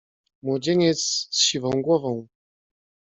"Młodzieniec 0.41 0.99
z 1.01 1.37
siwą 1.41 1.69
głową." 1.69 2.27